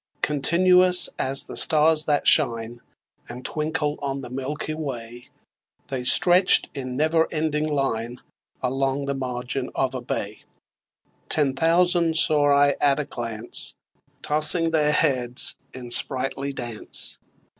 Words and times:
Continuous 0.23 1.09
as 1.19 1.43
the 1.43 1.55
stars 1.55 2.05
that 2.05 2.25
shine 2.25 2.81
And 3.29 3.45
twinkle 3.45 3.99
on 4.01 4.21
the 4.23 4.31
milky 4.31 4.73
way, 4.73 5.27
They 5.89 6.03
stretch'd 6.03 6.69
in 6.73 6.97
never 6.97 7.31
ending 7.31 7.67
line 7.69 8.19
Along 8.63 9.05
the 9.05 9.13
margin 9.13 9.69
of 9.75 9.93
a 9.93 10.01
bay: 10.01 10.41
Ten 11.29 11.53
thousand 11.55 12.17
saw 12.17 12.47
I 12.49 12.73
at 12.81 12.99
a 12.99 13.05
glance 13.05 13.75
Tossing 14.23 14.71
their 14.71 14.91
heads 14.91 15.59
in 15.71 15.91
sprightly 15.91 16.51
dance. 16.51 17.19